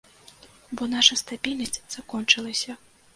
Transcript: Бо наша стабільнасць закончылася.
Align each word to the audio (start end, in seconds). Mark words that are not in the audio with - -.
Бо 0.79 0.87
наша 0.93 1.17
стабільнасць 1.21 1.81
закончылася. 1.97 2.77